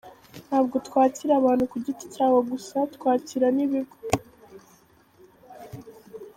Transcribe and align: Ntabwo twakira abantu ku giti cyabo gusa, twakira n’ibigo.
Ntabwo 0.47 0.75
twakira 0.87 1.33
abantu 1.37 1.63
ku 1.71 1.77
giti 1.85 2.05
cyabo 2.15 2.39
gusa, 2.51 2.77
twakira 2.95 3.47
n’ibigo. 3.55 3.95